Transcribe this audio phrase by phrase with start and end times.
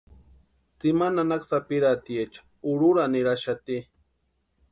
[0.77, 3.77] Tsimani nanaka sapirhatiecha urhurani niraxati.